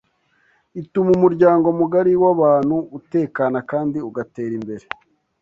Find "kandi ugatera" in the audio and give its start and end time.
3.71-4.53